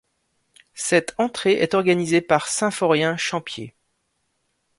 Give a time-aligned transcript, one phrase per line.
[0.73, 3.75] Cette entrée est organisée par Symphorien Champier.